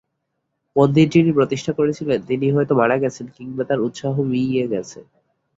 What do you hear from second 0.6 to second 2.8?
মন্দির যিনি প্রতিষ্ঠা করেছিলেন তিনি হয়তো